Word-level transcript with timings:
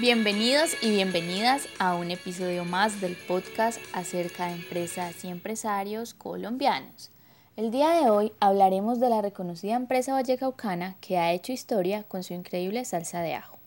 Bienvenidos 0.00 0.78
y 0.80 0.92
bienvenidas 0.92 1.68
a 1.78 1.94
un 1.94 2.10
episodio 2.10 2.64
más 2.64 3.02
del 3.02 3.16
podcast 3.16 3.78
acerca 3.92 4.46
de 4.46 4.54
empresas 4.54 5.22
y 5.26 5.28
empresarios 5.28 6.14
colombianos. 6.14 7.10
El 7.54 7.70
día 7.70 7.90
de 7.90 8.08
hoy 8.08 8.32
hablaremos 8.40 8.98
de 8.98 9.10
la 9.10 9.20
reconocida 9.20 9.74
empresa 9.74 10.14
vallecaucana 10.14 10.96
que 11.02 11.18
ha 11.18 11.32
hecho 11.32 11.52
historia 11.52 12.04
con 12.04 12.22
su 12.22 12.32
increíble 12.32 12.82
salsa 12.86 13.20
de 13.20 13.34
ajo. 13.34 13.58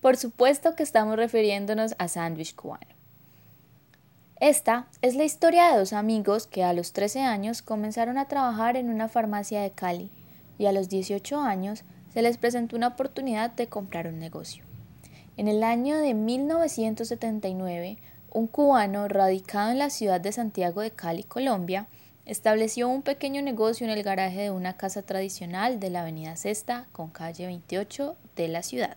Por 0.00 0.16
supuesto 0.16 0.74
que 0.74 0.82
estamos 0.82 1.14
refiriéndonos 1.14 1.94
a 1.98 2.08
Sandwich 2.08 2.56
Cubano. 2.56 2.96
Esta 4.40 4.88
es 5.00 5.14
la 5.14 5.22
historia 5.22 5.70
de 5.70 5.78
dos 5.78 5.92
amigos 5.92 6.48
que 6.48 6.64
a 6.64 6.72
los 6.72 6.92
13 6.92 7.20
años 7.20 7.62
comenzaron 7.62 8.18
a 8.18 8.26
trabajar 8.26 8.76
en 8.76 8.90
una 8.90 9.06
farmacia 9.06 9.62
de 9.62 9.70
Cali 9.70 10.10
y 10.58 10.66
a 10.66 10.72
los 10.72 10.88
18 10.88 11.40
años 11.40 11.84
se 12.12 12.22
les 12.22 12.36
presentó 12.36 12.74
una 12.74 12.88
oportunidad 12.88 13.52
de 13.52 13.68
comprar 13.68 14.08
un 14.08 14.18
negocio. 14.18 14.67
En 15.38 15.46
el 15.46 15.62
año 15.62 15.96
de 15.98 16.14
1979, 16.14 17.98
un 18.32 18.48
cubano 18.48 19.06
radicado 19.06 19.70
en 19.70 19.78
la 19.78 19.88
ciudad 19.88 20.20
de 20.20 20.32
Santiago 20.32 20.80
de 20.80 20.90
Cali, 20.90 21.22
Colombia, 21.22 21.86
estableció 22.26 22.88
un 22.88 23.02
pequeño 23.02 23.40
negocio 23.40 23.86
en 23.86 23.92
el 23.92 24.02
garaje 24.02 24.40
de 24.40 24.50
una 24.50 24.76
casa 24.76 25.02
tradicional 25.02 25.78
de 25.78 25.90
la 25.90 26.00
avenida 26.00 26.34
Sexta 26.34 26.88
con 26.90 27.10
calle 27.10 27.46
28 27.46 28.16
de 28.34 28.48
la 28.48 28.64
ciudad. 28.64 28.96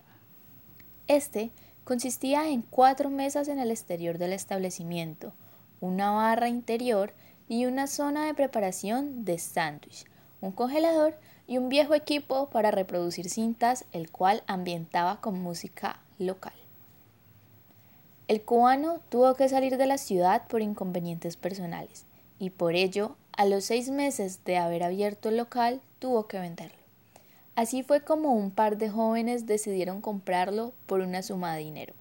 Este 1.06 1.52
consistía 1.84 2.48
en 2.48 2.62
cuatro 2.62 3.08
mesas 3.08 3.46
en 3.46 3.60
el 3.60 3.70
exterior 3.70 4.18
del 4.18 4.32
establecimiento, 4.32 5.34
una 5.80 6.10
barra 6.10 6.48
interior 6.48 7.14
y 7.48 7.66
una 7.66 7.86
zona 7.86 8.26
de 8.26 8.34
preparación 8.34 9.24
de 9.24 9.38
sándwich, 9.38 10.06
un 10.40 10.50
congelador 10.50 11.16
y 11.46 11.58
un 11.58 11.68
viejo 11.68 11.94
equipo 11.94 12.50
para 12.50 12.72
reproducir 12.72 13.30
cintas, 13.30 13.84
el 13.92 14.10
cual 14.10 14.42
ambientaba 14.48 15.20
con 15.20 15.40
música 15.40 16.00
local. 16.26 16.54
El 18.28 18.42
cubano 18.42 19.00
tuvo 19.10 19.34
que 19.34 19.48
salir 19.48 19.76
de 19.76 19.86
la 19.86 19.98
ciudad 19.98 20.46
por 20.48 20.62
inconvenientes 20.62 21.36
personales 21.36 22.06
y 22.38 22.50
por 22.50 22.74
ello, 22.74 23.16
a 23.36 23.44
los 23.44 23.64
seis 23.64 23.90
meses 23.90 24.44
de 24.44 24.56
haber 24.56 24.82
abierto 24.82 25.28
el 25.28 25.36
local, 25.36 25.80
tuvo 25.98 26.26
que 26.26 26.38
venderlo. 26.38 26.78
Así 27.54 27.82
fue 27.82 28.00
como 28.00 28.32
un 28.32 28.50
par 28.50 28.78
de 28.78 28.88
jóvenes 28.88 29.46
decidieron 29.46 30.00
comprarlo 30.00 30.72
por 30.86 31.00
una 31.00 31.22
suma 31.22 31.54
de 31.54 31.60
dinero. 31.60 31.94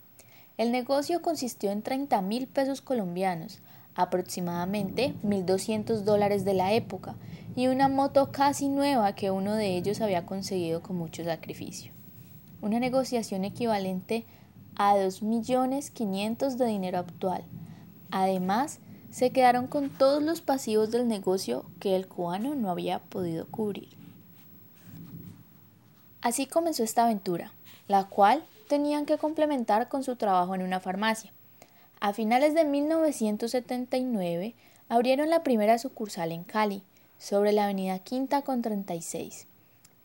El 0.57 0.71
negocio 0.71 1.21
consistió 1.21 1.71
en 1.71 1.81
30 1.81 2.21
mil 2.21 2.47
pesos 2.47 2.81
colombianos, 2.81 3.59
aproximadamente 3.95 5.13
1.200 5.23 6.03
dólares 6.03 6.45
de 6.45 6.53
la 6.53 6.73
época, 6.73 7.15
y 7.55 7.67
una 7.67 7.89
moto 7.89 8.31
casi 8.31 8.69
nueva 8.69 9.15
que 9.15 9.31
uno 9.31 9.55
de 9.55 9.75
ellos 9.75 9.99
había 9.99 10.25
conseguido 10.25 10.81
con 10.81 10.95
mucho 10.95 11.23
sacrificio 11.23 11.91
una 12.61 12.79
negociación 12.79 13.45
equivalente 13.45 14.25
a 14.75 14.95
2.500.000 14.95 16.55
de 16.55 16.65
dinero 16.65 16.99
actual. 16.99 17.43
Además, 18.11 18.79
se 19.11 19.31
quedaron 19.31 19.67
con 19.67 19.89
todos 19.89 20.23
los 20.23 20.41
pasivos 20.41 20.91
del 20.91 21.07
negocio 21.07 21.65
que 21.79 21.95
el 21.95 22.07
cubano 22.07 22.55
no 22.55 22.69
había 22.69 22.99
podido 22.99 23.45
cubrir. 23.47 23.89
Así 26.21 26.45
comenzó 26.45 26.83
esta 26.83 27.03
aventura, 27.03 27.51
la 27.87 28.05
cual 28.05 28.43
tenían 28.67 29.05
que 29.05 29.17
complementar 29.17 29.89
con 29.89 30.03
su 30.03 30.15
trabajo 30.15 30.55
en 30.55 30.61
una 30.61 30.79
farmacia. 30.79 31.33
A 31.99 32.13
finales 32.13 32.53
de 32.53 32.63
1979 32.63 34.55
abrieron 34.87 35.29
la 35.29 35.43
primera 35.43 35.77
sucursal 35.77 36.31
en 36.31 36.43
Cali, 36.43 36.83
sobre 37.17 37.51
la 37.51 37.65
avenida 37.65 37.99
Quinta 37.99 38.41
con 38.41 38.61
36. 38.63 39.45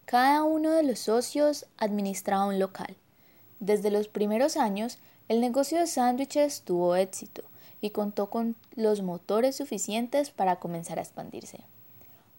Cada 0.06 0.44
uno 0.44 0.70
de 0.70 0.84
los 0.84 1.00
socios 1.00 1.66
administraba 1.78 2.46
un 2.46 2.60
local. 2.60 2.94
Desde 3.58 3.90
los 3.90 4.06
primeros 4.06 4.56
años, 4.56 4.98
el 5.28 5.40
negocio 5.40 5.80
de 5.80 5.88
sándwiches 5.88 6.62
tuvo 6.62 6.94
éxito 6.94 7.42
y 7.80 7.90
contó 7.90 8.30
con 8.30 8.54
los 8.76 9.02
motores 9.02 9.56
suficientes 9.56 10.30
para 10.30 10.60
comenzar 10.60 11.00
a 11.00 11.02
expandirse. 11.02 11.64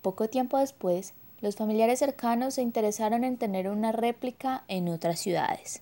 Poco 0.02 0.30
tiempo 0.30 0.58
después, 0.58 1.14
los 1.42 1.58
familiares 1.58 2.00
cercanos 2.00 2.53
se 2.53 2.62
interesaron 2.62 3.25
en 3.25 3.36
tener 3.36 3.68
una 3.68 3.92
réplica 3.92 4.63
en 4.69 4.88
otras 4.88 5.19
ciudades. 5.19 5.81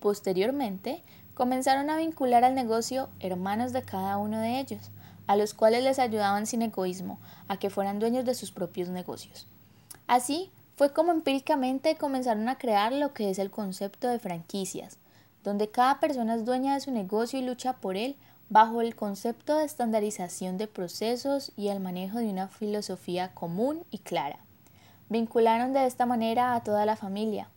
Posteriormente, 0.00 1.02
comenzaron 1.34 1.90
a 1.90 1.98
vincular 1.98 2.44
al 2.44 2.54
negocio 2.54 3.10
hermanos 3.20 3.74
de 3.74 3.82
cada 3.82 4.16
uno 4.16 4.40
de 4.40 4.58
ellos, 4.58 4.90
a 5.26 5.36
los 5.36 5.52
cuales 5.52 5.84
les 5.84 5.98
ayudaban 5.98 6.46
sin 6.46 6.62
egoísmo 6.62 7.18
a 7.46 7.58
que 7.58 7.68
fueran 7.68 7.98
dueños 7.98 8.24
de 8.24 8.34
sus 8.34 8.52
propios 8.52 8.88
negocios. 8.88 9.46
Así 10.06 10.50
fue 10.76 10.92
como 10.92 11.10
empíricamente 11.10 11.96
comenzaron 11.96 12.48
a 12.48 12.58
crear 12.58 12.92
lo 12.92 13.12
que 13.12 13.30
es 13.30 13.38
el 13.38 13.50
concepto 13.50 14.08
de 14.08 14.18
franquicias, 14.18 14.98
donde 15.42 15.70
cada 15.70 16.00
persona 16.00 16.34
es 16.34 16.44
dueña 16.44 16.74
de 16.74 16.80
su 16.80 16.90
negocio 16.90 17.38
y 17.38 17.42
lucha 17.42 17.74
por 17.74 17.96
él 17.96 18.16
bajo 18.48 18.80
el 18.80 18.94
concepto 18.94 19.58
de 19.58 19.64
estandarización 19.64 20.58
de 20.58 20.68
procesos 20.68 21.52
y 21.56 21.68
el 21.68 21.80
manejo 21.80 22.18
de 22.18 22.28
una 22.28 22.48
filosofía 22.48 23.32
común 23.34 23.84
y 23.90 23.98
clara. 23.98 24.38
Vincularon 25.08 25.72
de 25.72 25.86
esta 25.86 26.06
manera 26.06 26.54
a 26.54 26.62
toda 26.62 26.86
la 26.86 26.96
familia. 26.96 27.48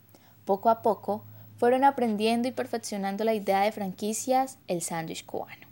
Poco 0.45 0.69
a 0.69 0.81
poco 0.81 1.23
fueron 1.57 1.83
aprendiendo 1.83 2.47
y 2.47 2.51
perfeccionando 2.51 3.23
la 3.23 3.33
idea 3.33 3.61
de 3.61 3.71
franquicias, 3.71 4.57
el 4.67 4.81
sándwich 4.81 5.25
cubano. 5.25 5.67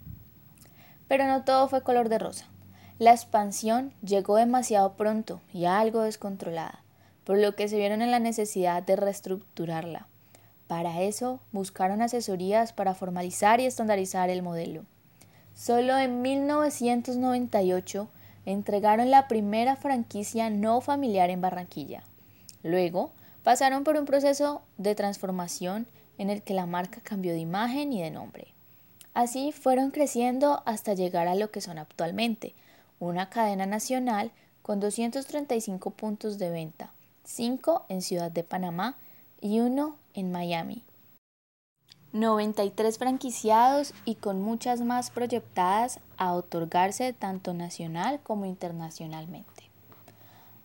Pero 1.08 1.26
no 1.26 1.44
todo 1.44 1.70
fue 1.70 1.82
color 1.82 2.09
de 2.09 2.20
rosa. 2.20 2.46
La 3.00 3.12
expansión 3.12 3.94
llegó 4.02 4.38
demasiado 4.38 4.94
pronto 4.94 5.40
y 5.53 5.66
algo 5.66 6.02
descontrolada, 6.02 6.81
por 7.25 7.38
lo 7.38 7.56
que 7.56 7.68
se 7.68 7.78
vieron 7.78 8.02
en 8.02 8.09
la 8.09 8.19
necesidad 8.19 8.81
de 8.81 8.96
reestructurarla. 8.96 10.08
Para 10.68 11.02
eso 11.02 11.40
buscaron 11.52 12.02
asesorías 12.02 12.74
para 12.74 12.96
formalizar 12.96 13.59
y 13.59 13.66
estandarizar 13.66 14.31
el 14.31 14.41
modelo. 14.41 14.84
Solo 15.53 15.97
en 15.97 16.24
1998 16.24 18.09
entregaron 18.47 19.12
la 19.12 19.28
primera 19.28 19.75
franquicia 19.75 20.50
no 20.50 20.81
familiar 20.81 21.29
en 21.29 21.41
Barranquilla. 21.41 22.03
Luego 22.64 23.12
pasaron 23.44 23.84
por 23.84 23.96
un 23.97 24.06
proceso 24.06 24.64
de 24.78 24.96
transformación 24.96 25.85
en 26.18 26.31
el 26.31 26.41
que 26.41 26.56
la 26.56 26.66
marca 26.66 27.00
cambió 27.02 27.34
de 27.34 27.40
imagen 27.40 27.94
y 27.94 28.02
de 28.02 28.09
nombre. 28.09 28.47
Así 29.14 29.52
fueron 29.52 29.91
creciendo 29.91 30.64
hasta 30.66 30.94
llegar 30.94 31.28
a 31.28 31.35
lo 31.35 31.52
que 31.52 31.62
son 31.62 31.78
actualmente, 31.78 32.56
una 33.00 33.30
cadena 33.30 33.66
nacional 33.66 34.31
con 34.62 34.80
235 34.80 35.91
puntos 35.91 36.38
de 36.38 36.50
venta, 36.50 36.91
5 37.24 37.85
en 37.90 38.02
Ciudad 38.02 38.31
de 38.31 38.44
Panamá 38.44 38.97
y 39.40 39.59
1 39.59 39.96
en 40.13 40.31
Miami. 40.31 40.84
93 42.13 42.97
franquiciados 42.97 43.94
y 44.06 44.16
con 44.16 44.41
muchas 44.41 44.81
más 44.81 45.12
proyectadas 45.12 46.00
a 46.18 46.34
otorgarse 46.34 47.13
tanto 47.13 47.53
nacional 47.53 48.19
como 48.24 48.46
internacionalmente. 48.46 49.69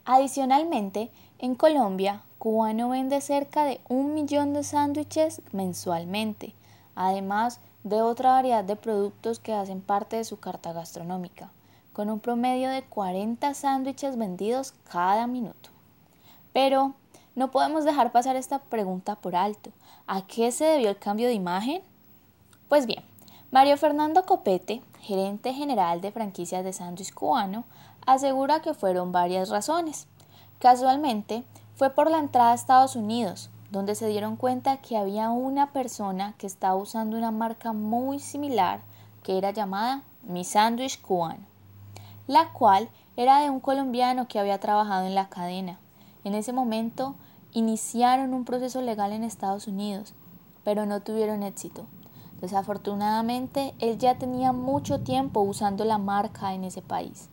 Adicionalmente, 0.04 1.10
en 1.38 1.54
Colombia, 1.54 2.22
Cubano 2.38 2.88
vende 2.88 3.20
cerca 3.20 3.64
de 3.64 3.80
un 3.88 4.14
millón 4.14 4.54
de 4.54 4.64
sándwiches 4.64 5.42
mensualmente, 5.52 6.54
además 6.94 7.60
de 7.84 8.00
otra 8.00 8.30
variedad 8.30 8.64
de 8.64 8.76
productos 8.76 9.38
que 9.38 9.52
hacen 9.52 9.80
parte 9.80 10.16
de 10.16 10.24
su 10.24 10.40
carta 10.40 10.72
gastronómica 10.72 11.50
con 11.92 12.08
un 12.08 12.20
promedio 12.20 12.70
de 12.70 12.82
40 12.82 13.52
sándwiches 13.54 14.16
vendidos 14.16 14.72
cada 14.90 15.26
minuto. 15.26 15.70
Pero 16.52 16.94
no 17.34 17.50
podemos 17.50 17.84
dejar 17.84 18.12
pasar 18.12 18.36
esta 18.36 18.58
pregunta 18.58 19.16
por 19.16 19.36
alto. 19.36 19.70
¿A 20.06 20.26
qué 20.26 20.52
se 20.52 20.64
debió 20.64 20.90
el 20.90 20.98
cambio 20.98 21.28
de 21.28 21.34
imagen? 21.34 21.82
Pues 22.68 22.86
bien, 22.86 23.02
Mario 23.50 23.76
Fernando 23.76 24.24
Copete, 24.24 24.82
gerente 25.00 25.52
general 25.52 26.00
de 26.00 26.12
franquicias 26.12 26.64
de 26.64 26.72
sándwich 26.72 27.12
cubano, 27.12 27.64
asegura 28.06 28.60
que 28.60 28.74
fueron 28.74 29.12
varias 29.12 29.50
razones. 29.50 30.06
Casualmente, 30.58 31.44
fue 31.76 31.90
por 31.90 32.10
la 32.10 32.18
entrada 32.18 32.52
a 32.52 32.54
Estados 32.54 32.96
Unidos, 32.96 33.50
donde 33.70 33.94
se 33.94 34.06
dieron 34.06 34.36
cuenta 34.36 34.78
que 34.78 34.96
había 34.96 35.30
una 35.30 35.72
persona 35.72 36.34
que 36.38 36.46
estaba 36.46 36.76
usando 36.76 37.16
una 37.16 37.30
marca 37.30 37.72
muy 37.72 38.18
similar 38.18 38.80
que 39.22 39.38
era 39.38 39.50
llamada 39.50 40.02
Mi 40.22 40.44
Sándwich 40.44 41.00
Cubano 41.00 41.51
la 42.26 42.52
cual 42.52 42.88
era 43.16 43.40
de 43.40 43.50
un 43.50 43.60
colombiano 43.60 44.28
que 44.28 44.38
había 44.38 44.60
trabajado 44.60 45.06
en 45.06 45.14
la 45.14 45.28
cadena. 45.28 45.78
En 46.24 46.34
ese 46.34 46.52
momento 46.52 47.16
iniciaron 47.52 48.32
un 48.34 48.44
proceso 48.44 48.80
legal 48.80 49.12
en 49.12 49.24
Estados 49.24 49.66
Unidos, 49.66 50.14
pero 50.64 50.86
no 50.86 51.02
tuvieron 51.02 51.42
éxito. 51.42 51.86
Desafortunadamente, 52.40 53.74
él 53.78 53.98
ya 53.98 54.18
tenía 54.18 54.52
mucho 54.52 55.00
tiempo 55.00 55.40
usando 55.40 55.84
la 55.84 55.98
marca 55.98 56.54
en 56.54 56.64
ese 56.64 56.82
país. 56.82 57.28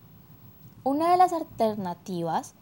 Una 0.84 1.12
de 1.12 1.18
las 1.18 1.34
alternativas 1.34 2.54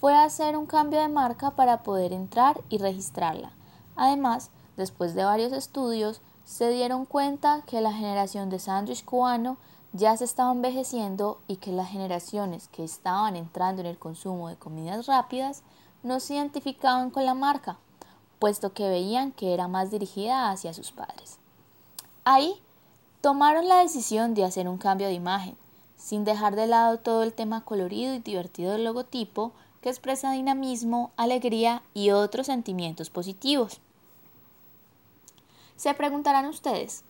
fue 0.00 0.14
hacer 0.14 0.56
un 0.56 0.66
cambio 0.66 1.00
de 1.00 1.08
marca 1.08 1.52
para 1.52 1.82
poder 1.82 2.12
entrar 2.12 2.62
y 2.68 2.78
registrarla. 2.78 3.52
Además, 3.96 4.50
después 4.76 5.14
de 5.14 5.24
varios 5.24 5.52
estudios, 5.52 6.20
se 6.44 6.70
dieron 6.70 7.06
cuenta 7.06 7.62
que 7.66 7.80
la 7.80 7.92
generación 7.92 8.50
de 8.50 8.60
sándwich 8.60 9.04
cubano 9.04 9.56
ya 9.96 10.16
se 10.16 10.24
estaba 10.24 10.52
envejeciendo 10.52 11.40
y 11.48 11.56
que 11.56 11.72
las 11.72 11.88
generaciones 11.88 12.68
que 12.68 12.84
estaban 12.84 13.34
entrando 13.34 13.80
en 13.80 13.86
el 13.86 13.98
consumo 13.98 14.48
de 14.48 14.56
comidas 14.56 15.06
rápidas 15.06 15.62
no 16.02 16.20
se 16.20 16.34
identificaban 16.34 17.10
con 17.10 17.24
la 17.24 17.34
marca, 17.34 17.78
puesto 18.38 18.72
que 18.72 18.88
veían 18.88 19.32
que 19.32 19.54
era 19.54 19.68
más 19.68 19.90
dirigida 19.90 20.50
hacia 20.50 20.74
sus 20.74 20.92
padres. 20.92 21.38
Ahí 22.24 22.60
tomaron 23.22 23.68
la 23.68 23.78
decisión 23.78 24.34
de 24.34 24.44
hacer 24.44 24.68
un 24.68 24.78
cambio 24.78 25.06
de 25.06 25.14
imagen, 25.14 25.56
sin 25.96 26.24
dejar 26.24 26.56
de 26.56 26.66
lado 26.66 26.98
todo 26.98 27.22
el 27.22 27.32
tema 27.32 27.64
colorido 27.64 28.14
y 28.14 28.18
divertido 28.18 28.72
del 28.72 28.84
logotipo 28.84 29.52
que 29.80 29.88
expresa 29.88 30.32
dinamismo, 30.32 31.10
alegría 31.16 31.82
y 31.94 32.10
otros 32.10 32.46
sentimientos 32.46 33.08
positivos. 33.08 33.80
Se 35.76 35.94
preguntarán 35.94 36.46
ustedes 36.46 37.04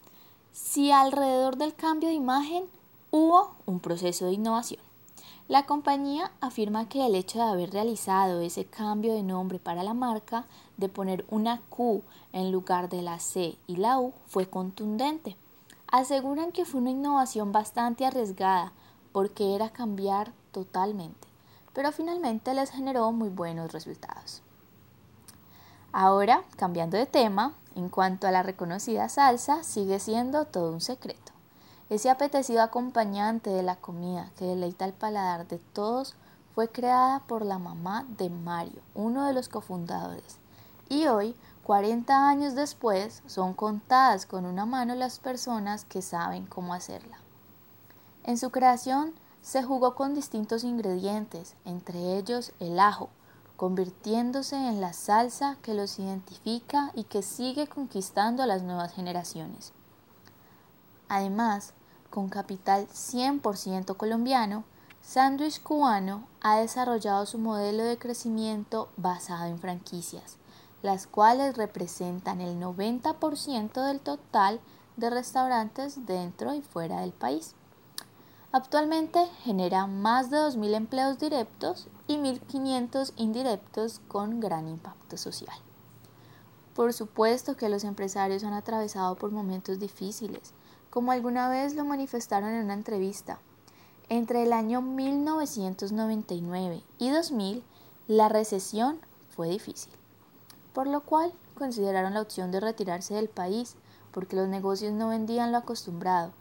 si 0.52 0.90
alrededor 0.90 1.56
del 1.56 1.74
cambio 1.74 2.08
de 2.08 2.14
imagen 2.14 2.64
hubo 3.10 3.54
un 3.66 3.80
proceso 3.80 4.26
de 4.26 4.32
innovación. 4.32 4.80
La 5.48 5.64
compañía 5.64 6.32
afirma 6.40 6.88
que 6.88 7.06
el 7.06 7.14
hecho 7.14 7.38
de 7.38 7.44
haber 7.44 7.70
realizado 7.70 8.40
ese 8.40 8.64
cambio 8.64 9.14
de 9.14 9.22
nombre 9.22 9.60
para 9.60 9.84
la 9.84 9.94
marca, 9.94 10.44
de 10.76 10.88
poner 10.88 11.24
una 11.30 11.60
Q 11.68 12.02
en 12.32 12.50
lugar 12.50 12.88
de 12.88 13.02
la 13.02 13.20
C 13.20 13.56
y 13.68 13.76
la 13.76 14.00
U, 14.00 14.12
fue 14.26 14.50
contundente. 14.50 15.36
Aseguran 15.86 16.50
que 16.50 16.64
fue 16.64 16.80
una 16.80 16.90
innovación 16.90 17.52
bastante 17.52 18.04
arriesgada 18.04 18.72
porque 19.12 19.54
era 19.54 19.70
cambiar 19.70 20.32
totalmente, 20.50 21.28
pero 21.72 21.92
finalmente 21.92 22.52
les 22.52 22.70
generó 22.70 23.12
muy 23.12 23.28
buenos 23.28 23.72
resultados. 23.72 24.42
Ahora, 25.92 26.42
cambiando 26.56 26.96
de 26.96 27.06
tema, 27.06 27.54
en 27.76 27.88
cuanto 27.88 28.26
a 28.26 28.32
la 28.32 28.42
reconocida 28.42 29.08
salsa, 29.08 29.62
sigue 29.62 30.00
siendo 30.00 30.44
todo 30.46 30.72
un 30.72 30.80
secreto. 30.80 31.35
Ese 31.88 32.10
apetecido 32.10 32.62
acompañante 32.62 33.50
de 33.50 33.62
la 33.62 33.76
comida 33.76 34.32
que 34.36 34.44
deleita 34.44 34.84
el 34.84 34.92
paladar 34.92 35.46
de 35.46 35.58
todos 35.58 36.16
fue 36.52 36.68
creada 36.68 37.20
por 37.20 37.44
la 37.44 37.60
mamá 37.60 38.04
de 38.18 38.28
Mario, 38.28 38.82
uno 38.94 39.24
de 39.24 39.32
los 39.32 39.48
cofundadores. 39.48 40.38
Y 40.88 41.06
hoy, 41.06 41.36
40 41.62 42.28
años 42.28 42.56
después, 42.56 43.22
son 43.26 43.54
contadas 43.54 44.26
con 44.26 44.46
una 44.46 44.66
mano 44.66 44.96
las 44.96 45.20
personas 45.20 45.84
que 45.84 46.02
saben 46.02 46.46
cómo 46.46 46.74
hacerla. 46.74 47.18
En 48.24 48.36
su 48.36 48.50
creación 48.50 49.14
se 49.40 49.62
jugó 49.62 49.94
con 49.94 50.12
distintos 50.12 50.64
ingredientes, 50.64 51.54
entre 51.64 52.16
ellos 52.18 52.52
el 52.58 52.80
ajo, 52.80 53.10
convirtiéndose 53.56 54.56
en 54.56 54.80
la 54.80 54.92
salsa 54.92 55.56
que 55.62 55.72
los 55.72 56.00
identifica 56.00 56.90
y 56.94 57.04
que 57.04 57.22
sigue 57.22 57.68
conquistando 57.68 58.42
a 58.42 58.46
las 58.46 58.62
nuevas 58.62 58.92
generaciones. 58.92 59.72
Además, 61.08 61.72
con 62.10 62.28
capital 62.28 62.88
100% 62.88 63.96
colombiano, 63.96 64.64
Sandwich 65.02 65.62
Cubano 65.62 66.26
ha 66.40 66.56
desarrollado 66.56 67.26
su 67.26 67.38
modelo 67.38 67.84
de 67.84 67.98
crecimiento 67.98 68.88
basado 68.96 69.46
en 69.46 69.58
franquicias, 69.58 70.36
las 70.82 71.06
cuales 71.06 71.56
representan 71.56 72.40
el 72.40 72.58
90% 72.58 73.86
del 73.86 74.00
total 74.00 74.60
de 74.96 75.10
restaurantes 75.10 76.06
dentro 76.06 76.54
y 76.54 76.62
fuera 76.62 77.02
del 77.02 77.12
país. 77.12 77.54
Actualmente 78.50 79.26
genera 79.42 79.86
más 79.86 80.30
de 80.30 80.38
2.000 80.38 80.74
empleos 80.74 81.18
directos 81.18 81.88
y 82.08 82.16
1.500 82.16 83.12
indirectos 83.16 84.00
con 84.08 84.40
gran 84.40 84.68
impacto 84.68 85.16
social. 85.16 85.65
Por 86.76 86.92
supuesto 86.92 87.56
que 87.56 87.70
los 87.70 87.84
empresarios 87.84 88.44
han 88.44 88.52
atravesado 88.52 89.16
por 89.16 89.30
momentos 89.30 89.78
difíciles, 89.78 90.52
como 90.90 91.10
alguna 91.10 91.48
vez 91.48 91.74
lo 91.74 91.86
manifestaron 91.86 92.50
en 92.50 92.64
una 92.64 92.74
entrevista. 92.74 93.38
Entre 94.10 94.42
el 94.42 94.52
año 94.52 94.82
1999 94.82 96.82
y 96.98 97.10
2000, 97.10 97.64
la 98.08 98.28
recesión 98.28 99.00
fue 99.30 99.48
difícil, 99.48 99.90
por 100.74 100.86
lo 100.86 101.00
cual 101.00 101.32
consideraron 101.54 102.12
la 102.12 102.20
opción 102.20 102.50
de 102.50 102.60
retirarse 102.60 103.14
del 103.14 103.30
país 103.30 103.76
porque 104.12 104.36
los 104.36 104.46
negocios 104.46 104.92
no 104.92 105.08
vendían 105.08 105.52
lo 105.52 105.58
acostumbrado, 105.58 106.32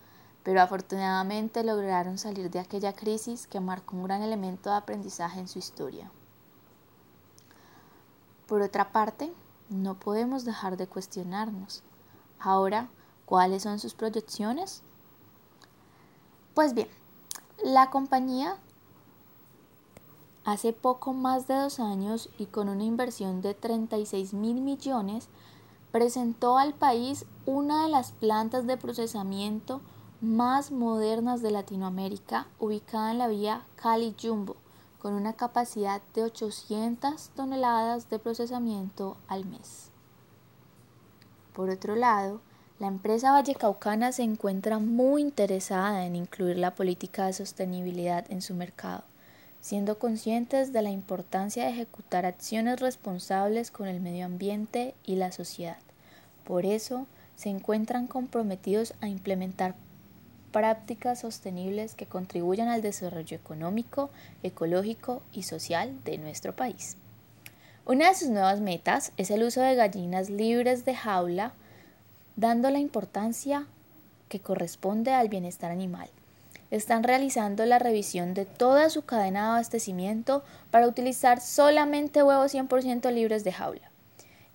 pero 0.44 0.62
afortunadamente 0.62 1.64
lograron 1.64 2.18
salir 2.18 2.52
de 2.52 2.60
aquella 2.60 2.92
crisis 2.92 3.48
que 3.48 3.62
marcó 3.62 3.96
un 3.96 4.04
gran 4.04 4.22
elemento 4.22 4.70
de 4.70 4.76
aprendizaje 4.76 5.40
en 5.40 5.48
su 5.48 5.60
historia. 5.60 6.12
Por 8.48 8.62
otra 8.62 8.92
parte, 8.92 9.32
no 9.70 9.96
podemos 9.96 10.46
dejar 10.46 10.78
de 10.78 10.88
cuestionarnos. 10.88 11.84
Ahora, 12.40 12.90
¿cuáles 13.26 13.64
son 13.64 13.80
sus 13.80 13.94
proyecciones? 13.94 14.84
Pues 16.54 16.74
bien, 16.74 16.88
la 17.64 17.90
compañía 17.90 18.58
hace 20.46 20.74
poco 20.74 21.14
más 21.14 21.48
de 21.48 21.56
dos 21.56 21.80
años 21.80 22.30
y 22.38 22.46
con 22.46 22.70
una 22.70 22.84
inversión 22.84 23.42
de 23.42 23.54
36 23.54 24.34
mil 24.34 24.62
millones 24.62 25.28
presentó 25.92 26.58
al 26.58 26.74
país 26.74 27.26
una 27.46 27.84
de 27.84 27.90
las 27.90 28.12
plantas 28.12 28.68
de 28.68 28.78
procesamiento 28.78 29.82
más 30.22 30.72
modernas 30.72 31.42
de 31.42 31.52
Latinoamérica, 31.52 32.48
ubicada 32.60 33.12
en 33.12 33.18
la 33.18 33.28
vía 33.28 33.66
Cali 33.76 34.16
Jumbo, 34.22 34.56
con 35.06 35.14
una 35.14 35.34
capacidad 35.34 36.02
de 36.16 36.24
800 36.24 37.30
toneladas 37.36 38.10
de 38.10 38.18
procesamiento 38.18 39.18
al 39.28 39.46
mes. 39.46 39.92
Por 41.54 41.70
otro 41.70 41.96
lado, 41.96 42.42
la 42.80 42.88
empresa 42.88 43.32
Vallecaucana 43.32 44.12
se 44.12 44.24
encuentra 44.24 44.80
muy 44.80 45.22
interesada 45.22 46.08
en 46.08 46.16
incluir 46.16 46.58
la 46.58 46.74
política 46.74 47.28
de 47.28 47.34
sostenibilidad 47.34 48.26
en 48.32 48.42
su 48.42 48.56
mercado, 48.56 49.04
siendo 49.62 50.00
conscientes 50.00 50.74
de 50.74 50.82
la 50.82 50.90
importancia 50.90 51.66
de 51.66 51.70
ejecutar 51.70 52.26
acciones 52.26 52.80
responsables 52.80 53.70
con 53.70 53.88
el 53.88 54.02
medio 54.02 54.26
ambiente 54.26 54.96
y 55.06 55.18
la 55.18 55.32
sociedad. 55.32 55.78
Por 56.46 56.66
eso, 56.66 57.06
se 57.36 57.50
encuentran 57.50 58.08
comprometidos 58.08 58.96
a 59.02 59.08
implementar 59.08 59.76
prácticas 60.56 61.20
sostenibles 61.20 61.96
que 61.96 62.06
contribuyan 62.06 62.70
al 62.70 62.82
desarrollo 62.82 63.36
económico, 63.36 64.10
ecológico 64.42 65.22
y 65.34 65.44
social 65.44 66.02
de 66.06 66.18
nuestro 66.18 66.56
país. 66.56 66.96
Una 67.86 68.08
de 68.08 68.16
sus 68.16 68.30
nuevas 68.30 68.62
metas 68.62 69.12
es 69.18 69.32
el 69.32 69.44
uso 69.44 69.60
de 69.60 69.76
gallinas 69.76 70.30
libres 70.30 70.86
de 70.86 70.96
jaula, 70.96 71.52
dando 72.38 72.70
la 72.70 72.80
importancia 72.80 73.68
que 74.30 74.40
corresponde 74.40 75.12
al 75.12 75.28
bienestar 75.28 75.72
animal. 75.72 76.10
Están 76.72 77.04
realizando 77.04 77.66
la 77.66 77.78
revisión 77.78 78.34
de 78.34 78.46
toda 78.46 78.90
su 78.90 79.02
cadena 79.02 79.42
de 79.42 79.50
abastecimiento 79.50 80.42
para 80.72 80.88
utilizar 80.88 81.42
solamente 81.42 82.24
huevos 82.24 82.56
100% 82.56 83.12
libres 83.12 83.44
de 83.44 83.52
jaula. 83.52 83.92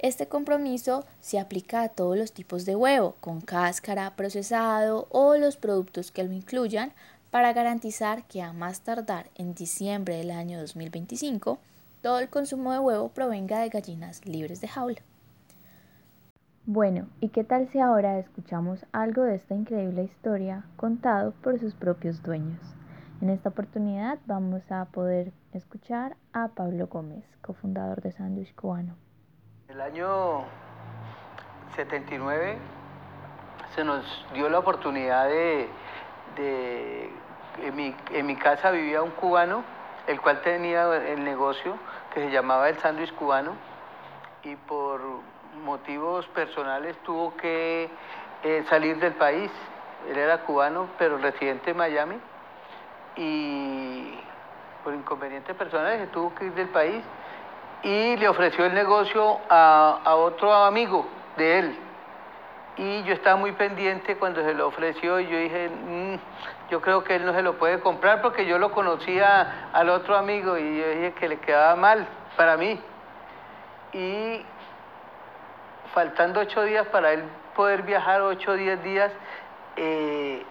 Este 0.02 0.28
compromiso 0.28 1.04
se 1.21 1.38
aplica 1.38 1.83
a 1.83 1.90
todos 1.90 2.16
los 2.16 2.33
tipos 2.33 2.64
de 2.64 2.75
huevo, 2.75 3.16
con 3.21 3.42
cáscara, 3.42 4.16
procesado 4.16 5.07
o 5.11 5.37
los 5.37 5.59
productos 5.59 6.11
que 6.11 6.25
lo 6.25 6.33
incluyan, 6.33 6.92
para 7.30 7.52
garantizar 7.52 8.25
que 8.25 8.40
a 8.40 8.54
más 8.54 8.80
tardar 8.80 9.26
en 9.35 9.52
diciembre 9.52 10.16
del 10.16 10.30
año 10.30 10.59
2025, 10.59 11.59
todo 12.00 12.19
el 12.19 12.30
consumo 12.30 12.73
de 12.73 12.78
huevo 12.78 13.11
provenga 13.11 13.61
de 13.61 13.69
gallinas 13.69 14.25
libres 14.25 14.62
de 14.62 14.69
jaula. 14.69 15.02
Bueno, 16.64 17.07
¿y 17.21 17.28
qué 17.28 17.45
tal 17.45 17.69
si 17.71 17.78
ahora 17.78 18.19
escuchamos 18.19 18.87
algo 18.92 19.25
de 19.25 19.35
esta 19.35 19.54
increíble 19.54 20.04
historia 20.04 20.64
contado 20.76 21.33
por 21.42 21.61
sus 21.61 21.75
propios 21.75 22.23
dueños? 22.23 22.59
En 23.21 23.28
esta 23.28 23.50
oportunidad 23.50 24.19
vamos 24.25 24.62
a 24.71 24.87
poder 24.87 25.35
escuchar 25.52 26.16
a 26.33 26.49
Pablo 26.49 26.87
Gómez, 26.87 27.23
cofundador 27.42 28.00
de 28.00 28.12
Sandwich 28.12 28.54
Cubano. 28.54 28.97
El 29.70 29.80
año 29.80 30.46
79 31.76 32.58
se 33.72 33.84
nos 33.84 34.26
dio 34.34 34.48
la 34.48 34.58
oportunidad 34.58 35.28
de, 35.28 35.68
en, 37.62 38.26
mi, 38.26 38.36
casa 38.36 38.72
vivía 38.72 39.00
un 39.00 39.12
cubano, 39.12 39.62
el 40.08 40.20
cual 40.20 40.40
tenía 40.40 40.92
el 40.96 41.22
negocio 41.22 41.76
que 42.12 42.18
se 42.18 42.32
llamaba 42.32 42.68
el 42.68 42.78
sándwich 42.78 43.14
cubano 43.14 43.52
y 44.42 44.56
por 44.56 45.02
motivos 45.62 46.26
personales 46.26 46.96
tuvo 47.04 47.36
que 47.36 47.88
eh, 48.42 48.64
salir 48.68 48.98
del 48.98 49.12
país. 49.12 49.52
Él 50.08 50.18
era 50.18 50.38
cubano, 50.38 50.88
pero 50.98 51.16
residente 51.16 51.70
en 51.70 51.76
Miami 51.76 52.16
y 53.14 54.18
por 54.82 54.94
inconvenientes 54.94 55.54
personales 55.54 56.10
tuvo 56.10 56.34
que 56.34 56.46
ir 56.46 56.54
del 56.54 56.70
país 56.70 57.04
y 57.82 58.16
le 58.16 58.28
ofreció 58.28 58.66
el 58.66 58.75
negocio 58.75 59.38
a, 59.49 60.14
otro 60.16 60.52
amigo 60.52 61.06
de 61.37 61.58
él. 61.58 61.78
Y 62.76 63.02
yo 63.04 63.14
estaba 63.14 63.37
muy 63.37 63.52
pendiente 63.52 64.16
cuando 64.16 64.42
se 64.42 64.54
lo 64.54 64.68
ofreció 64.68 65.20
y 65.20 65.26
yo 65.26 65.38
dije, 65.38 65.68
mm, 65.68 66.14
yo 66.70 66.80
creo 66.80 67.04
que 67.04 67.16
él 67.16 67.26
no 67.26 67.32
se 67.34 67.42
lo 67.42 67.58
puede 67.58 67.80
comprar 67.80 68.22
porque 68.22 68.46
yo 68.46 68.58
lo 68.58 68.72
conocía 68.72 69.70
al 69.72 69.90
otro 69.90 70.16
amigo 70.16 70.56
y 70.56 70.78
yo 70.78 70.88
dije 70.88 71.12
que 71.18 71.28
le 71.28 71.38
quedaba 71.38 71.76
mal 71.76 72.06
para 72.37 72.56
mí. 72.56 72.80
Y 73.92 74.44
faltando 75.92 76.40
ocho 76.40 76.62
días 76.62 76.87
para 76.88 77.12
él 77.12 77.25
poder 77.54 77.82
viajar, 77.82 78.22
ocho 78.22 78.52
o 78.52 78.54
diez 78.54 78.82
días, 78.82 79.10
eh, 79.76 80.44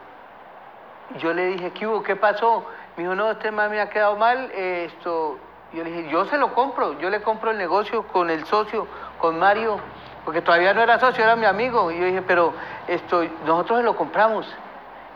yo 1.17 1.33
le 1.33 1.45
dije, 1.47 1.71
¿qué 1.71 1.87
hubo? 1.87 2.03
¿Qué 2.03 2.15
pasó? 2.15 2.65
Me 2.95 3.03
dijo, 3.03 3.15
no, 3.15 3.31
este 3.31 3.51
más 3.51 3.71
me 3.71 3.79
ha 3.79 3.89
quedado 3.89 4.17
mal, 4.17 4.51
esto, 4.51 5.39
Yo 5.73 5.83
le 5.83 5.91
dije, 5.91 6.09
yo 6.09 6.25
se 6.25 6.37
lo 6.37 6.53
compro, 6.53 6.99
yo 6.99 7.09
le 7.09 7.21
compro 7.21 7.51
el 7.51 7.57
negocio 7.57 8.07
con 8.07 8.29
el 8.29 8.45
socio, 8.45 8.87
con 9.19 9.37
Mario, 9.37 9.77
porque 10.25 10.41
todavía 10.41 10.73
no 10.73 10.81
era 10.81 10.99
socio, 10.99 11.23
era 11.23 11.35
mi 11.35 11.45
amigo. 11.45 11.91
Y 11.91 11.99
yo 11.99 12.05
dije, 12.05 12.21
pero 12.23 12.53
esto, 12.87 13.23
nosotros 13.45 13.79
se 13.79 13.83
lo 13.83 13.95
compramos. 13.95 14.47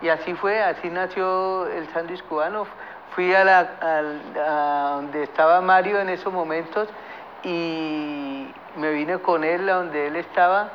Y 0.01 0.09
así 0.09 0.33
fue, 0.35 0.61
así 0.61 0.89
nació 0.89 1.65
el 1.67 1.87
sándwich 1.89 2.23
cubano. 2.23 2.65
Fui 3.15 3.33
a, 3.33 3.43
la, 3.43 4.95
donde 4.95 5.23
estaba 5.23 5.61
Mario 5.61 5.99
en 5.99 6.09
esos 6.09 6.31
momentos 6.31 6.87
y 7.43 8.47
me 8.77 8.91
vine 8.91 9.17
con 9.19 9.43
él 9.43 9.69
a 9.69 9.75
donde 9.75 10.07
él 10.07 10.15
estaba 10.15 10.69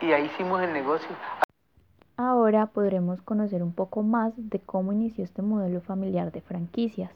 y 0.00 0.12
ahí 0.12 0.24
hicimos 0.26 0.62
el 0.62 0.72
negocio. 0.72 1.10
Ahora 2.16 2.66
podremos 2.66 3.22
conocer 3.22 3.62
un 3.62 3.72
poco 3.72 4.02
más 4.02 4.32
de 4.36 4.60
cómo 4.60 4.92
inició 4.92 5.24
este 5.24 5.42
modelo 5.42 5.80
familiar 5.80 6.30
de 6.30 6.40
franquicias. 6.40 7.10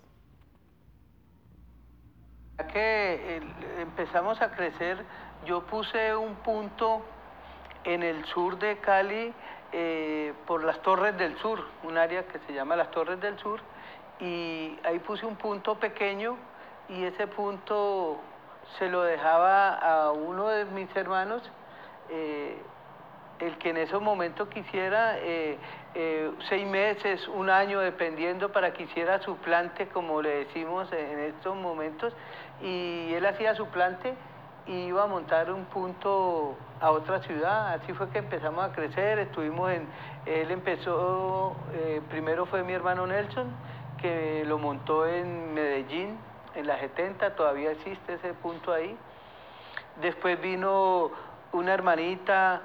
Ya 2.59 2.67
que 2.69 3.43
empezamos 3.81 4.41
a 4.41 4.51
crecer, 4.53 5.05
yo 5.45 5.67
puse 5.67 6.17
un 6.17 6.37
punto 6.37 7.03
en 7.85 8.03
el 8.03 8.25
sur 8.25 8.59
de 8.59 8.79
Cali 8.79 9.35
eh, 9.73 10.33
por 10.47 10.65
las 10.65 10.81
Torres 10.81 11.19
del 11.19 11.37
Sur, 11.37 11.63
un 11.83 11.99
área 11.99 12.27
que 12.27 12.39
se 12.47 12.55
llama 12.55 12.75
las 12.75 12.91
Torres 12.93 13.21
del 13.21 13.39
Sur, 13.39 13.61
y 14.21 14.79
ahí 14.85 14.99
puse 15.01 15.27
un 15.27 15.37
punto 15.37 15.79
pequeño 15.79 16.39
y 16.89 17.05
ese 17.05 17.27
punto 17.27 18.21
se 18.79 18.89
lo 18.89 19.03
dejaba 19.03 19.75
a 19.75 20.13
uno 20.13 20.49
de 20.49 20.65
mis 20.65 20.89
hermanos, 20.97 21.43
eh, 22.09 22.57
el 23.41 23.59
que 23.59 23.69
en 23.69 23.77
esos 23.77 24.01
momentos 24.01 24.49
quisiera 24.49 25.19
eh, 25.19 25.59
eh, 25.99 26.31
seis 26.51 26.67
meses, 26.67 27.27
un 27.29 27.49
año, 27.49 27.81
dependiendo 27.81 28.53
para 28.53 28.75
que 28.75 28.83
hiciera 28.83 29.19
su 29.23 29.37
plante, 29.39 29.89
como 29.89 30.21
le 30.21 30.45
decimos 30.45 30.93
en 30.93 31.21
estos 31.21 31.57
momentos, 31.57 32.13
y 32.61 33.15
él 33.15 33.25
hacía 33.25 33.55
su 33.55 33.67
plante 33.69 34.15
y 34.67 34.89
iba 34.89 35.05
a 35.05 35.07
montar 35.07 35.51
un 35.51 35.65
punto 35.65 36.55
a 36.83 36.91
otra 36.91 37.23
ciudad. 37.23 37.73
Así 37.73 37.95
fue 37.95 38.11
que 38.11 38.19
empezamos 38.19 38.63
a 38.63 38.73
crecer, 38.73 39.19
estuvimos 39.21 39.73
en, 39.73 39.89
él 40.27 40.51
empezó, 40.51 41.57
primero 42.11 42.45
fue 42.45 42.63
mi 42.63 42.75
hermano 42.75 43.07
Nelson, 43.07 43.47
que 43.97 44.45
lo 44.47 44.59
montó 44.59 45.07
en 45.07 45.55
Medellín, 45.55 46.19
en 46.55 46.67
la 46.67 46.79
70, 46.79 47.37
todavía 47.37 47.71
existe 47.71 48.15
ese 48.15 48.35
punto 48.35 48.71
ahí. 48.71 48.99
Después 50.03 50.39
vino 50.43 51.11
una 51.53 51.73
hermanita, 51.73 52.61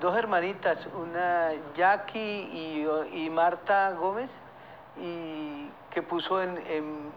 dos 0.00 0.16
hermanitas, 0.16 0.78
una 0.94 1.52
Jackie 1.76 3.08
y, 3.12 3.30
Marta 3.30 3.92
Gómez, 3.92 4.30
y 5.00 5.70
que 5.90 6.02
puso 6.02 6.42
en, 6.42 6.58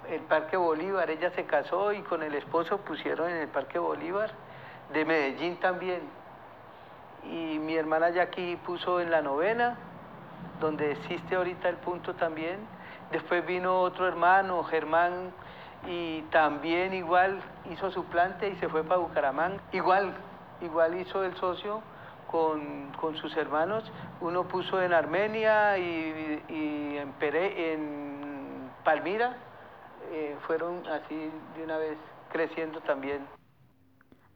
el 0.10 0.22
Parque 0.22 0.56
Bolívar. 0.56 1.10
Ella 1.10 1.32
se 1.32 1.46
casó 1.46 1.92
y 1.92 2.02
con 2.02 2.24
el 2.24 2.34
esposo 2.36 2.78
pusieron 2.80 3.30
en 3.30 3.38
el 3.38 3.48
Parque 3.50 3.80
Bolívar, 3.80 4.32
de 4.94 5.06
Medellín 5.06 5.58
también. 5.58 6.02
Y 7.24 7.60
mi 7.60 7.76
hermana 7.76 8.10
Jackie 8.10 8.56
puso 8.66 9.00
en 9.00 9.12
la 9.12 9.22
novena, 9.22 9.78
donde 10.60 10.94
existe 10.94 11.36
ahorita 11.36 11.70
el 11.70 11.78
punto 11.78 12.14
también. 12.16 12.60
Después 13.12 13.46
vino 13.46 13.82
otro 13.82 14.08
hermano, 14.08 14.64
Germán, 14.64 15.32
y 15.86 16.22
también 16.32 16.94
igual 16.94 17.42
hizo 17.72 17.92
su 17.92 18.06
plante 18.06 18.48
y 18.50 18.56
se 18.56 18.70
fue 18.70 18.84
para 18.84 19.02
Bucaramanga. 19.02 19.62
Igual, 19.74 20.14
igual 20.62 21.00
hizo 21.00 21.24
el 21.24 21.36
socio 21.36 21.82
con, 22.32 23.16
sus 23.22 23.36
hermanos. 23.36 23.92
Uno 24.22 24.48
puso 24.48 24.82
en 24.82 24.94
Armenia 24.94 25.78
y, 25.78 26.98
en, 26.98 27.14
en 27.20 28.72
Palmira. 28.84 29.36
Eh, 30.12 30.36
fueron 30.48 30.86
así 30.88 31.32
de 31.58 31.64
una 31.64 31.78
vez 31.78 31.98
creciendo 32.32 32.80
también. 32.82 33.22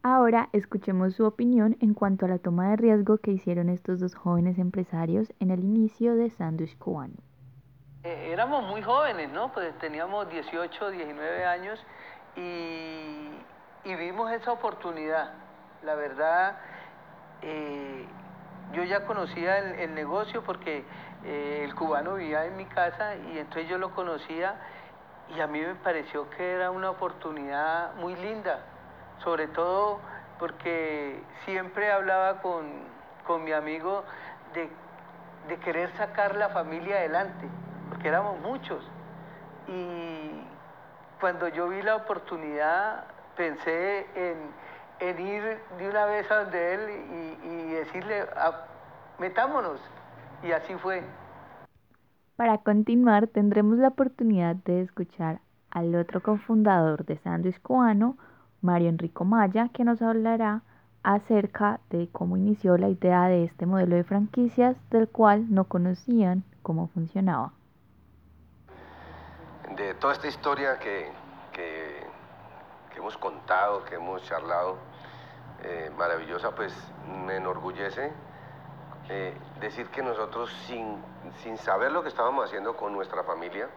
Ahora 0.04 0.50
escuchemos 0.52 1.16
su 1.16 1.26
opinión 1.26 1.78
en 1.82 1.96
cuanto 1.96 2.26
a 2.26 2.30
la 2.30 2.38
toma 2.38 2.70
de 2.70 2.76
riesgo 2.76 3.18
que 3.18 3.32
hicieron 3.32 3.70
estos 3.70 4.00
dos 4.00 4.14
jóvenes 4.14 4.60
empresarios 4.60 5.34
en 5.40 5.50
el 5.50 5.64
inicio 5.64 6.16
de 6.16 6.30
Sandwich 6.30 6.78
Cubano. 6.78 7.16
Eh, 8.04 8.30
éramos 8.32 8.64
muy 8.66 8.84
jóvenes, 8.84 9.32
¿no? 9.32 9.52
Pues 9.52 9.76
teníamos 9.80 10.30
18, 10.30 10.92
19 10.92 11.46
años 11.46 11.84
y, 12.36 13.32
vimos 13.84 14.32
esa 14.32 14.52
oportunidad. 14.52 15.34
La 15.84 15.96
verdad, 15.96 16.56
eh, 17.46 18.08
yo 18.74 18.84
ya 18.84 19.06
conocía 19.06 19.60
el, 19.60 19.94
negocio 19.94 20.44
porque 20.44 20.84
eh, 21.24 21.62
el 21.64 21.76
cubano 21.76 22.16
vivía 22.16 22.46
en 22.46 22.58
mi 22.58 22.66
casa 22.66 23.16
y 23.16 23.38
entonces 23.38 23.70
yo 23.70 23.78
lo 23.78 23.92
conocía 23.92 24.56
y 25.36 25.40
a 25.40 25.48
mí 25.48 25.62
me 25.62 25.76
pareció 25.76 26.28
que 26.32 26.54
era 26.54 26.72
una 26.72 26.90
oportunidad 26.90 27.94
muy 27.96 28.16
linda, 28.16 28.60
sobre 29.24 29.48
todo 29.48 30.00
porque 30.40 31.22
siempre 31.46 31.92
hablaba 31.92 32.42
con, 32.42 32.96
mi 33.44 33.52
amigo 33.52 34.04
de, 34.54 34.70
de 35.48 35.58
querer 35.60 35.96
sacar 35.98 36.36
la 36.36 36.50
familia 36.50 36.98
adelante 36.98 37.48
porque 37.90 38.08
éramos 38.08 38.40
muchos. 38.40 38.84
Y 39.68 40.32
cuando 41.20 41.48
yo 41.48 41.70
vi 41.70 41.82
la 41.82 41.96
oportunidad, 41.96 43.06
pensé 43.36 44.08
en, 44.16 44.52
ir 45.02 45.60
de 45.78 45.90
una 45.90 46.06
vez 46.06 46.30
a 46.32 46.44
donde 46.44 46.74
él 46.74 46.82
y, 47.44 47.74
decirle, 47.74 48.26
ah, 48.36 48.66
metámonos. 49.20 49.80
Y 50.44 50.52
así 50.52 50.74
fue. 50.76 51.04
Para 52.36 52.58
continuar, 52.60 53.28
tendremos 53.28 53.78
la 53.78 53.90
oportunidad 53.90 54.56
de 54.56 54.82
escuchar 54.82 55.40
al 55.72 55.96
otro 55.96 56.22
cofundador 56.22 57.06
de 57.06 57.18
Sándwich 57.18 57.62
Cubano, 57.62 58.18
Mario 58.62 58.90
Enrico 58.90 59.26
Maya, 59.26 59.70
que 59.74 59.84
nos 59.84 60.02
hablará 60.02 60.62
acerca 61.04 61.80
de 61.90 62.10
cómo 62.12 62.36
inició 62.36 62.78
la 62.78 62.90
idea 62.90 63.28
de 63.28 63.44
este 63.44 63.66
modelo 63.66 63.96
de 63.96 64.04
franquicias 64.04 64.76
del 64.90 65.08
cual 65.08 65.54
no 65.54 65.66
conocían 65.66 66.44
cómo 66.64 66.88
funcionaba 66.88 67.54
de 69.76 69.94
toda 69.96 70.14
esta 70.14 70.28
historia 70.28 70.78
que, 70.80 71.12
hemos 73.06 73.18
contado, 73.20 73.86
que 73.86 73.96
hemos 73.96 74.24
charlado, 74.24 74.78
eh, 75.62 75.92
maravillosa, 75.96 76.56
pues 76.56 76.74
me 77.08 77.36
enorgullece 77.36 78.12
eh, 79.10 79.38
decir 79.60 79.90
que 79.90 80.02
nosotros 80.02 80.52
sin, 80.66 81.04
saber 81.60 81.92
lo 81.92 82.02
que 82.02 82.10
estábamos 82.10 82.46
haciendo 82.46 82.76
con 82.76 82.94
nuestra 82.94 83.24
familia, 83.24 83.70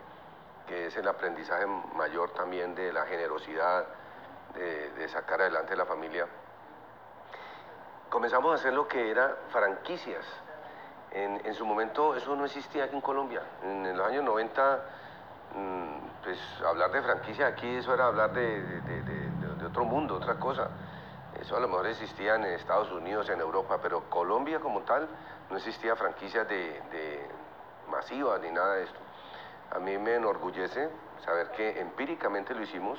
que 0.66 0.86
es 0.86 0.96
el 0.96 1.06
aprendizaje 1.06 1.66
mayor 1.94 2.30
también 2.30 2.74
de 2.74 2.90
la 2.90 3.04
generosidad, 3.04 3.84
de, 4.54 5.06
sacar 5.10 5.42
adelante 5.42 5.76
la 5.76 5.84
familia, 5.84 6.26
comenzamos 8.08 8.52
a 8.52 8.54
hacer 8.54 8.72
lo 8.72 8.88
que 8.88 9.10
era 9.10 9.36
franquicias. 9.50 10.24
En, 11.10 11.44
en, 11.44 11.52
su 11.52 11.66
momento 11.66 12.16
eso 12.16 12.34
no 12.34 12.46
existía 12.46 12.84
aquí 12.84 12.94
en 12.94 13.02
Colombia. 13.02 13.42
En 13.62 13.94
los 13.94 14.06
años 14.06 14.24
90 14.24 14.84
Mm, 15.54 16.17
pues 16.22 16.38
hablar 16.66 16.90
de 16.90 17.02
franquicia 17.02 17.46
aquí, 17.46 17.76
eso 17.76 17.94
era 17.94 18.06
hablar 18.06 18.32
de, 18.32 19.64
otro 19.66 19.84
mundo, 19.84 20.16
otra 20.16 20.36
cosa. 20.36 20.68
Eso 21.40 21.56
a 21.56 21.60
lo 21.60 21.68
mejor 21.68 21.86
existía 21.86 22.36
en 22.36 22.44
Estados 22.44 22.90
Unidos, 22.90 23.28
en 23.28 23.40
Europa, 23.40 23.78
pero 23.82 24.08
Colombia 24.08 24.60
como 24.60 24.80
tal 24.82 25.08
no 25.50 25.56
existía 25.56 25.94
franquicia 25.96 26.44
de, 26.44 27.28
masivas 27.90 28.40
ni 28.40 28.50
nada 28.50 28.74
de 28.74 28.84
esto. 28.84 28.98
A 29.70 29.78
mí 29.78 29.96
me 29.98 30.14
enorgullece 30.14 30.88
saber 31.24 31.50
que 31.52 31.80
empíricamente 31.80 32.54
lo 32.54 32.62
hicimos. 32.62 32.98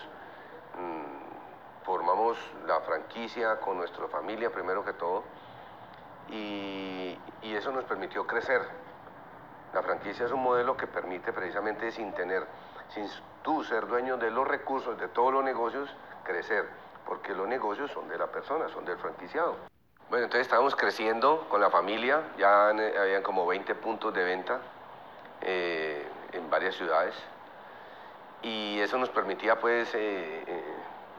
Mm, 0.78 1.84
formamos 1.86 2.38
la 2.68 2.80
franquicia 2.82 3.60
con 3.60 3.78
nuestra 3.78 4.08
familia 4.08 4.52
primero 4.52 4.86
que 4.86 4.94
todo 4.94 5.24
y 6.30 7.18
eso 7.42 7.72
nos 7.72 7.86
permitió 7.86 8.28
crecer 8.28 8.62
la 9.74 9.84
franquicia 9.84 10.26
es 10.26 10.32
un 10.32 10.42
modelo 10.42 10.76
que 10.76 10.88
permite 10.88 11.32
precisamente 11.32 11.92
sin 11.92 12.12
tener, 12.14 12.46
sin 12.94 13.08
tú 13.44 13.64
ser 13.64 13.88
dueño 13.88 14.18
de 14.18 14.32
los 14.32 14.48
recursos, 14.48 15.00
de 15.00 15.08
todos 15.08 15.34
los 15.34 15.44
negocios, 15.44 15.90
crecer, 16.24 16.68
porque 17.06 17.34
los 17.34 17.48
negocios 17.48 17.92
son 17.92 18.08
de 18.08 18.18
la 18.18 18.28
persona, 18.28 18.70
son 18.70 18.86
del 18.86 18.98
franquiciado. 18.98 19.56
Bueno, 20.10 20.26
entonces 20.26 20.48
estábamos 20.48 20.76
creciendo 20.76 21.46
con 21.50 21.62
la 21.62 21.70
familia, 21.70 22.24
ya 22.38 22.70
habían 22.70 23.22
como 23.22 23.46
20 23.46 23.76
puntos 23.76 24.14
de 24.14 24.24
venta 24.24 24.60
eh, 25.42 26.08
en 26.34 26.50
varias 26.50 26.76
ciudades 26.76 27.14
y 28.42 28.80
eso 28.80 28.98
nos 28.98 29.10
permitía 29.10 29.60
pues 29.60 29.94
eh, 29.94 30.44
eh, 30.48 30.64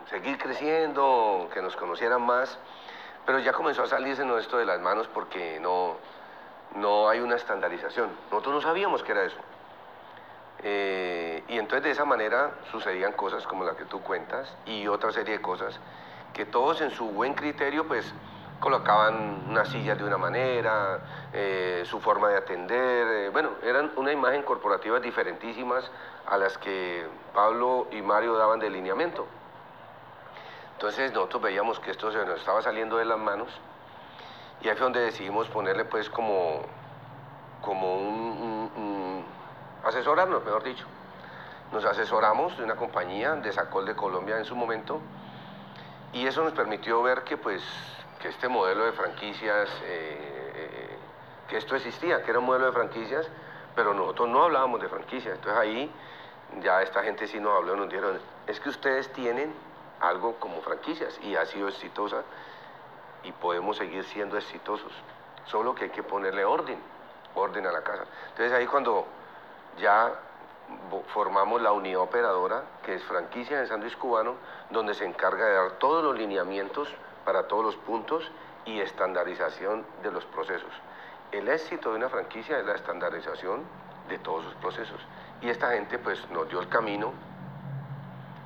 seguir 0.09 0.39
creciendo, 0.39 1.49
que 1.53 1.63
nos 1.63 1.77
conocieran 1.77 2.23
más, 2.23 2.59
pero 3.27 3.39
ya 3.39 3.53
comenzó 3.53 3.83
a 3.85 3.87
salirse 3.87 4.25
esto 4.39 4.59
de 4.59 4.65
las 4.65 4.81
manos 4.81 5.07
porque 5.09 5.61
no, 5.61 5.97
no 6.75 7.09
hay 7.09 7.21
una 7.21 7.37
estandarización. 7.37 8.11
Nosotros 8.31 8.55
no 8.55 8.61
sabíamos 8.61 9.03
qué 9.03 9.13
era 9.13 9.23
eso. 9.23 9.37
Eh, 10.63 11.43
y 11.49 11.59
entonces 11.59 11.85
de 11.85 11.91
esa 11.93 12.05
manera 12.05 12.53
sucedían 12.71 13.13
cosas 13.13 13.47
como 13.47 13.65
la 13.65 13.77
que 13.77 13.85
tú 13.85 14.03
cuentas 14.03 14.55
y 14.67 14.87
otra 14.89 15.11
serie 15.11 15.39
de 15.39 15.43
cosas 15.43 15.81
que 16.35 16.45
todos 16.45 16.81
en 16.83 16.91
su 16.91 17.07
buen 17.07 17.35
criterio 17.35 17.89
pues 17.89 18.15
colocaban 18.61 19.47
unas 19.49 19.69
sillas 19.69 19.97
de 19.97 20.05
una 20.05 20.19
manera, 20.19 21.01
eh, 21.33 21.83
su 21.87 21.99
forma 21.99 22.29
de 22.29 22.37
atender, 22.37 23.07
eh, 23.07 23.29
bueno, 23.31 23.53
eran 23.63 23.91
una 23.97 24.13
imagen 24.13 24.43
corporativa 24.43 25.01
diferentísimas 25.01 25.91
a 26.27 26.37
las 26.37 26.59
que 26.59 27.07
Pablo 27.33 27.89
y 27.91 28.03
Mario 28.03 28.37
daban 28.37 28.61
de 28.61 28.69
lineamiento. 28.69 29.27
Entonces 30.75 31.13
nosotros 31.13 31.43
veíamos 31.43 31.81
que 31.81 31.91
esto 31.91 32.13
se 32.13 32.25
nos 32.25 32.39
estaba 32.39 32.61
saliendo 32.63 32.99
de 32.99 33.07
las 33.07 33.19
manos 33.19 33.49
y 34.63 34.69
ahí 34.69 34.77
fue 34.77 34.85
donde 34.85 35.01
decidimos 35.01 35.49
ponerle 35.49 35.87
pues 35.87 36.11
como, 36.11 36.63
como 37.63 37.97
un, 37.97 39.00
asesorarnos, 39.85 40.45
mejor 40.45 40.63
dicho. 40.63 40.87
Nos 41.73 41.85
asesoramos 41.85 42.57
de 42.59 42.65
una 42.65 42.77
compañía 42.77 43.35
de 43.37 43.53
Sacol 43.53 43.87
de 43.87 43.95
Colombia 43.95 44.37
en 44.39 44.45
su 44.45 44.57
momento 44.57 45.01
y 46.13 46.27
eso 46.27 46.43
nos 46.43 46.53
permitió 46.53 47.03
ver 47.03 47.23
que 47.23 47.37
pues 47.37 47.63
que 48.21 48.29
este 48.29 48.49
modelo 48.49 48.85
de 48.85 48.93
franquicias, 48.93 49.69
eh, 49.85 50.53
eh, 50.55 50.99
que 51.49 51.57
esto 51.57 51.75
existía, 51.75 52.23
que 52.23 52.31
era 52.31 52.41
un 52.41 52.45
modelo 52.45 52.67
de 52.67 52.73
franquicias, 52.73 53.27
pero 53.75 53.95
nosotros 53.95 54.29
no 54.29 54.43
hablábamos 54.43 54.81
de 54.81 54.89
franquicias. 54.89 55.37
Entonces 55.37 55.59
ahí 55.59 55.91
ya 56.63 56.83
esta 56.83 57.03
gente 57.03 57.27
sí 57.27 57.41
nos 57.41 57.57
habló, 57.57 57.77
nos 57.77 57.89
dijeron, 57.89 58.21
es 58.47 58.61
que 58.61 58.69
ustedes 58.69 59.13
tienen 59.13 59.55
algo 60.01 60.37
como 60.37 60.61
franquicias 60.61 61.19
y 61.23 61.37
ha 61.37 61.47
sido 61.47 61.69
exitosa 61.69 62.23
y 63.23 63.33
podemos 63.33 63.77
seguir 63.77 64.05
siendo 64.05 64.37
exitosos, 64.37 64.93
solo 65.47 65.75
que 65.75 65.85
hay 65.85 65.91
que 65.91 66.03
ponerle 66.03 66.45
orden, 66.45 66.79
orden 67.35 67.67
a 67.67 67.73
la 67.73 67.83
casa. 67.83 68.05
Entonces 68.31 68.53
ahí 68.53 68.67
cuando 68.67 69.07
ya 69.79 70.13
formamos 71.13 71.61
la 71.61 71.73
unidad 71.73 72.01
operadora, 72.01 72.63
que 72.85 72.95
es 72.95 73.03
franquicia 73.05 73.61
de 73.61 73.67
sándwich 73.67 73.97
cubano, 73.97 74.35
donde 74.71 74.95
se 74.95 75.05
encarga 75.05 75.47
de 75.47 75.55
dar 75.55 75.73
todos 75.73 76.05
los 76.05 76.17
lineamientos 76.17 76.89
para 77.25 77.49
todos 77.49 77.65
los 77.65 77.77
puntos 77.77 78.31
y 78.65 78.81
estandarización 78.81 79.85
de 80.03 80.11
los 80.11 80.25
procesos. 80.27 80.71
El 81.33 81.49
éxito 81.49 81.91
de 81.91 81.97
una 81.97 82.09
franquicia 82.09 82.59
es 82.59 82.67
la 82.67 82.75
estandarización 82.75 83.63
de 84.09 84.19
todos 84.19 84.45
sus 84.45 84.55
procesos. 84.55 85.01
Y 85.41 85.49
esta 85.49 85.71
gente 85.71 85.99
pues 85.99 86.29
nos 86.31 86.49
dio 86.49 86.61
el 86.61 86.69
camino, 86.69 87.13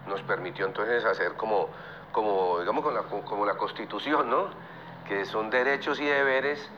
nos 0.07 0.23
permitió 0.23 0.67
entonces 0.67 1.05
hacer 1.05 1.35
como, 1.35 1.69
como 2.13 2.61
digamos, 2.61 2.85
como 2.85 2.97
la, 2.97 3.03
como 3.03 3.47
la 3.47 3.57
constitución, 3.57 4.31
¿no? 4.31 4.49
Que 5.09 5.25
son 5.25 5.51
derechos 5.51 5.99
y 6.01 6.05
deberes 6.05 6.71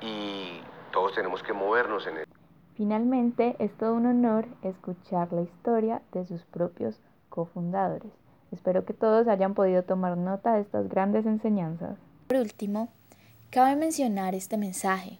y 0.00 0.62
todos 0.92 1.12
tenemos 1.14 1.42
que 1.42 1.52
movernos 1.52 2.06
en 2.06 2.18
él. 2.18 2.29
Finalmente, 2.80 3.56
es 3.58 3.76
todo 3.76 3.92
un 3.92 4.06
honor 4.06 4.48
escuchar 4.62 5.34
la 5.34 5.42
historia 5.42 6.00
de 6.12 6.24
sus 6.24 6.40
propios 6.44 6.98
cofundadores. 7.28 8.10
Espero 8.52 8.86
que 8.86 8.94
todos 8.94 9.28
hayan 9.28 9.52
podido 9.52 9.82
tomar 9.82 10.16
nota 10.16 10.54
de 10.54 10.62
estas 10.62 10.88
grandes 10.88 11.26
enseñanzas. 11.26 11.98
Por 12.26 12.38
último, 12.38 12.88
cabe 13.50 13.76
mencionar 13.76 14.34
este 14.34 14.56
mensaje, 14.56 15.18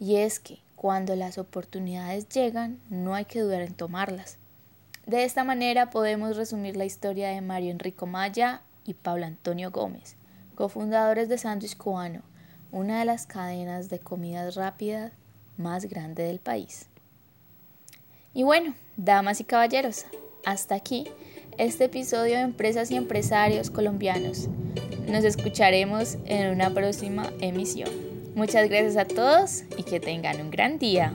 y 0.00 0.16
es 0.16 0.40
que 0.40 0.60
cuando 0.74 1.14
las 1.14 1.36
oportunidades 1.36 2.30
llegan, 2.30 2.80
no 2.88 3.14
hay 3.14 3.26
que 3.26 3.40
dudar 3.40 3.60
en 3.60 3.74
tomarlas. 3.74 4.38
De 5.06 5.24
esta 5.24 5.44
manera 5.44 5.90
podemos 5.90 6.34
resumir 6.34 6.78
la 6.78 6.86
historia 6.86 7.28
de 7.28 7.42
Mario 7.42 7.72
Enrico 7.72 8.06
Maya 8.06 8.62
y 8.86 8.94
Pablo 8.94 9.26
Antonio 9.26 9.70
Gómez, 9.70 10.16
cofundadores 10.54 11.28
de 11.28 11.36
Sándwich 11.36 11.76
Cubano, 11.76 12.22
una 12.70 13.00
de 13.00 13.04
las 13.04 13.26
cadenas 13.26 13.90
de 13.90 13.98
comidas 13.98 14.54
rápidas 14.54 15.12
más 15.58 15.84
grande 15.84 16.22
del 16.22 16.38
país. 16.38 16.88
Y 18.34 18.44
bueno, 18.44 18.74
damas 18.96 19.40
y 19.40 19.44
caballeros, 19.44 20.06
hasta 20.46 20.74
aquí 20.74 21.06
este 21.58 21.84
episodio 21.84 22.36
de 22.36 22.40
Empresas 22.40 22.90
y 22.90 22.96
Empresarios 22.96 23.70
Colombianos. 23.70 24.48
Nos 25.06 25.24
escucharemos 25.24 26.16
en 26.24 26.50
una 26.50 26.70
próxima 26.70 27.30
emisión. 27.40 27.90
Muchas 28.34 28.70
gracias 28.70 28.96
a 28.96 29.04
todos 29.04 29.64
y 29.76 29.82
que 29.82 30.00
tengan 30.00 30.40
un 30.40 30.50
gran 30.50 30.78
día. 30.78 31.12